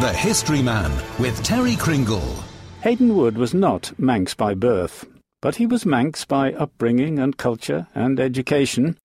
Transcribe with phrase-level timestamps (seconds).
[0.00, 2.36] The History Man with Terry Cringle.
[2.82, 5.04] Hayden Wood was not Manx by birth,
[5.42, 8.96] but he was Manx by upbringing and culture and education,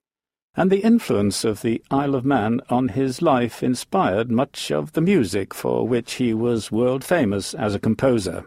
[0.53, 5.01] and the influence of the Isle of Man on his life inspired much of the
[5.01, 8.45] music for which he was world famous as a composer.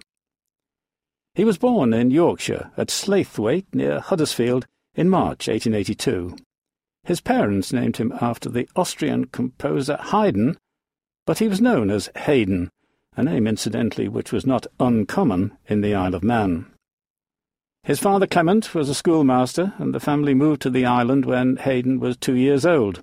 [1.34, 6.36] He was born in Yorkshire at Slaithwaite near Huddersfield in March 1882.
[7.02, 10.56] His parents named him after the Austrian composer Haydn,
[11.26, 12.70] but he was known as Hayden,
[13.16, 16.66] a name, incidentally, which was not uncommon in the Isle of Man.
[17.82, 22.00] His father Clement was a schoolmaster, and the family moved to the island when Hayden
[22.00, 23.02] was two years old.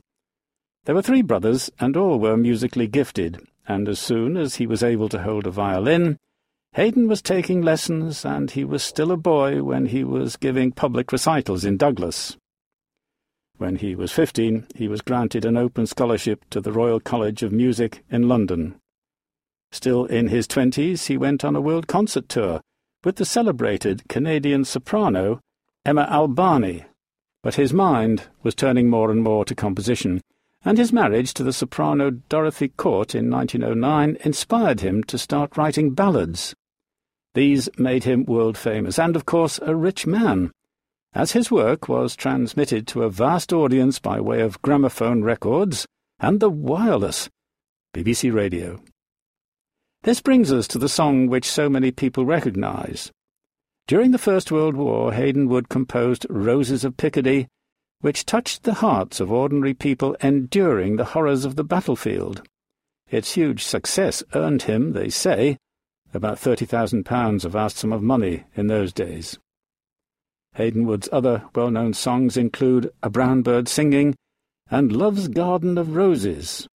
[0.86, 4.84] There were three brothers, and all were musically gifted, and as soon as he was
[4.84, 6.18] able to hold a violin,
[6.74, 11.12] Hayden was taking lessons, and he was still a boy when he was giving public
[11.12, 12.36] recitals in Douglas.
[13.64, 17.54] When he was fifteen, he was granted an open scholarship to the Royal College of
[17.54, 18.76] Music in London.
[19.72, 22.60] Still in his twenties, he went on a world concert tour
[23.06, 25.40] with the celebrated Canadian soprano
[25.86, 26.84] Emma Albani,
[27.42, 30.20] but his mind was turning more and more to composition,
[30.66, 35.92] and his marriage to the soprano Dorothy Court in 1909 inspired him to start writing
[35.92, 36.54] ballads.
[37.34, 40.52] These made him world famous, and of course a rich man,
[41.16, 45.86] as his work was transmitted to a vast audience by way of gramophone records
[46.20, 47.30] and the wireless
[47.94, 48.80] BBC Radio.
[50.04, 53.12] This brings us to the song which so many people recognise.
[53.88, 57.48] During the First World War, Hayden Wood composed Roses of Picardy,
[58.02, 62.42] which touched the hearts of ordinary people enduring the horrors of the battlefield.
[63.10, 65.58] Its huge success earned him, they say,
[66.14, 69.38] about £30,000 a vast sum of money in those days.
[70.56, 74.16] Hayden Wood's other well-known songs include A Brown Bird Singing
[74.70, 76.68] and Love's Garden of Roses.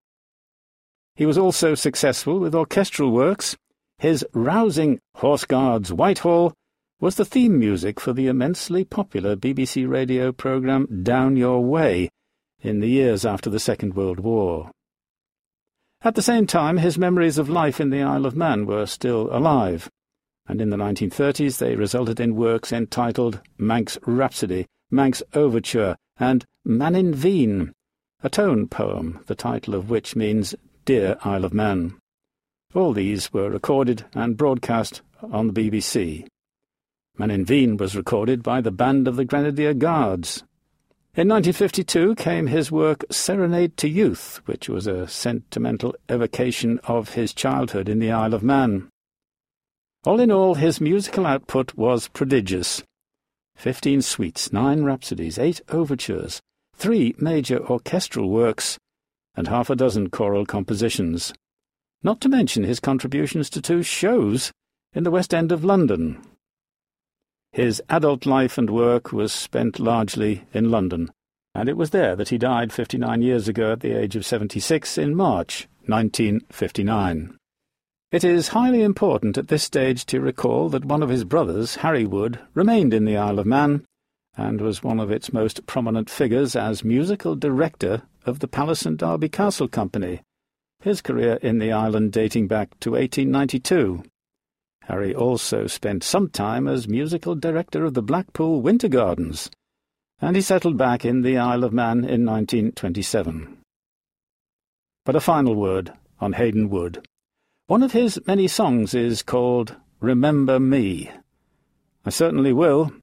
[1.15, 3.55] He was also successful with orchestral works.
[3.99, 6.53] His rousing Horse Guards Whitehall
[6.99, 12.09] was the theme music for the immensely popular BBC radio programme Down Your Way
[12.59, 14.71] in the years after the Second World War.
[16.01, 19.29] At the same time, his memories of life in the Isle of Man were still
[19.31, 19.89] alive
[20.47, 27.13] and in the 1930s they resulted in works entitled Manx Rhapsody, Manx Overture, and Mannin
[27.13, 27.73] Veen,
[28.23, 31.97] a tone poem, the title of which means Dear Isle of Man.
[32.73, 36.25] All these were recorded and broadcast on the BBC.
[37.17, 40.43] Mannin Veen was recorded by the Band of the Grenadier Guards.
[41.15, 47.33] In 1952 came his work Serenade to Youth, which was a sentimental evocation of his
[47.33, 48.89] childhood in the Isle of Man.
[50.07, 52.81] All in all, his musical output was prodigious.
[53.57, 56.41] Fifteen suites, nine rhapsodies, eight overtures,
[56.73, 58.79] three major orchestral works,
[59.35, 61.33] and half a dozen choral compositions.
[62.03, 64.53] Not to mention his contributions to two shows
[64.93, 66.21] in the West End of London.
[67.51, 71.11] His adult life and work was spent largely in London,
[71.53, 74.97] and it was there that he died fifty-nine years ago at the age of seventy-six
[74.97, 77.37] in March 1959.
[78.09, 82.05] It is highly important at this stage to recall that one of his brothers, Harry
[82.05, 83.85] Wood, remained in the Isle of Man,
[84.37, 88.97] and was one of its most prominent figures as musical director of the Palace and
[88.97, 90.21] Derby Castle Company,
[90.79, 94.03] his career in the island dating back to 1892.
[94.83, 99.51] Harry also spent some time as musical director of the Blackpool Winter Gardens,
[100.21, 103.57] and he settled back in the Isle of Man in 1927.
[105.03, 105.91] But a final word
[106.21, 107.05] on Hayden Wood.
[107.67, 111.11] One of his many songs is called Remember Me.
[112.05, 112.93] I certainly will.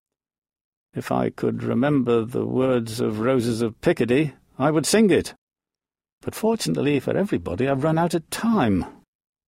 [0.94, 5.34] If I could remember the words of Roses of Picardy, I would sing it.
[6.22, 8.86] But fortunately for everybody, I've run out of time.